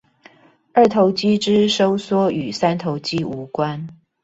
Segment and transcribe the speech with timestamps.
[0.73, 3.87] 二頭肌之收縮與三頭肌無關